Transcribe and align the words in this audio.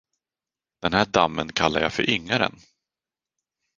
Den 0.81 0.93
här 0.93 1.05
dammen 1.05 1.51
kallar 1.51 1.79
jag 1.81 1.93
för 1.93 2.09
Yngaren. 2.09 2.59